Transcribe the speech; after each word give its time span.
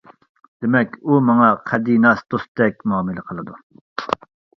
دېمەك 0.65 0.95
ئۇ 1.09 1.19
ماڭا 1.25 1.49
قەدىناس 1.71 2.23
دوستتەك 2.35 2.81
مۇئامىلە 2.93 3.25
قىلىدۇ. 3.29 3.55